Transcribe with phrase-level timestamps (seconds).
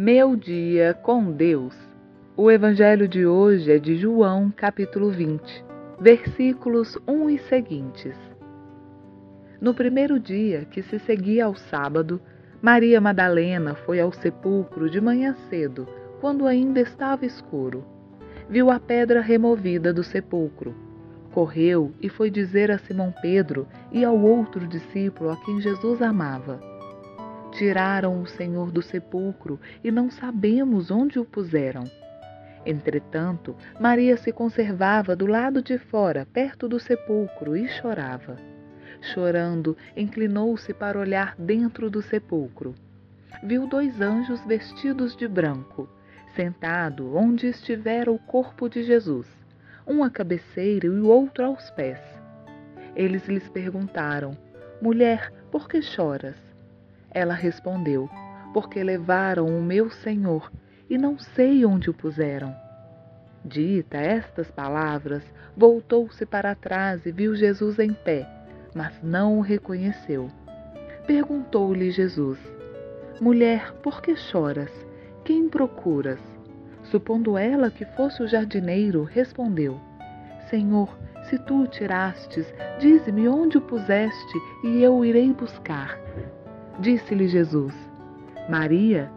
[0.00, 1.74] Meu dia com Deus.
[2.36, 5.64] O evangelho de hoje é de João, capítulo 20,
[5.98, 8.14] versículos 1 e seguintes.
[9.60, 12.20] No primeiro dia que se seguia ao sábado,
[12.62, 15.88] Maria Madalena foi ao sepulcro de manhã cedo,
[16.20, 17.84] quando ainda estava escuro.
[18.48, 20.76] Viu a pedra removida do sepulcro.
[21.32, 26.67] Correu e foi dizer a Simão Pedro e ao outro discípulo a quem Jesus amava
[27.58, 31.82] Tiraram o Senhor do sepulcro e não sabemos onde o puseram.
[32.64, 38.36] Entretanto, Maria se conservava do lado de fora, perto do sepulcro, e chorava.
[39.00, 42.76] Chorando, inclinou-se para olhar dentro do sepulcro.
[43.42, 45.88] Viu dois anjos vestidos de branco,
[46.36, 49.26] sentado onde estivera o corpo de Jesus,
[49.84, 51.98] um à cabeceira e o outro aos pés.
[52.94, 54.38] Eles lhes perguntaram:
[54.80, 56.47] Mulher, por que choras?
[57.10, 58.08] Ela respondeu:
[58.52, 60.50] Porque levaram o meu senhor
[60.88, 62.54] e não sei onde o puseram.
[63.44, 65.22] Dita estas palavras,
[65.56, 68.28] voltou-se para trás e viu Jesus em pé,
[68.74, 70.30] mas não o reconheceu.
[71.06, 72.38] Perguntou-lhe Jesus:
[73.20, 74.70] Mulher, por que choras?
[75.24, 76.20] Quem procuras?
[76.84, 79.80] Supondo ela que fosse o jardineiro, respondeu:
[80.48, 80.96] Senhor,
[81.28, 82.46] se tu o tirastes,
[82.78, 85.98] dize-me onde o puseste e eu irei buscar.
[86.78, 87.74] Disse-lhe Jesus:
[88.48, 89.10] Maria.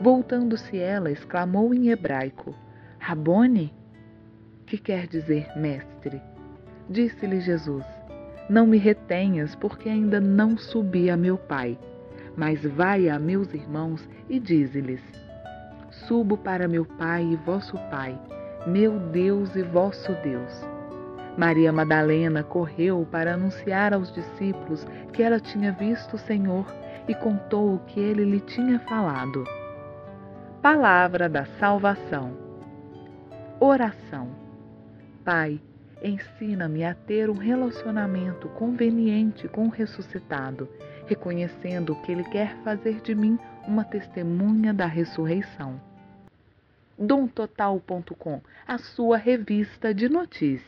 [0.00, 2.54] Voltando-se ela, exclamou em hebraico:
[2.98, 3.72] Rabone?
[4.66, 6.22] Que quer dizer mestre?
[6.88, 7.84] Disse-lhe Jesus:
[8.48, 11.78] Não me retenhas, porque ainda não subi a meu Pai.
[12.36, 15.02] Mas vai a meus irmãos e dize-lhes:
[15.90, 18.18] Subo para meu Pai e vosso Pai,
[18.66, 20.66] meu Deus e vosso Deus.
[21.36, 26.66] Maria Madalena correu para anunciar aos discípulos que ela tinha visto o Senhor
[27.08, 29.44] e contou o que ele lhe tinha falado.
[30.60, 32.36] Palavra da salvação.
[33.58, 34.28] Oração.
[35.24, 35.60] Pai,
[36.02, 40.68] ensina-me a ter um relacionamento conveniente com o ressuscitado,
[41.06, 45.80] reconhecendo que ele quer fazer de mim uma testemunha da ressurreição.
[46.98, 50.60] Domtotal.com, a sua revista de notícias.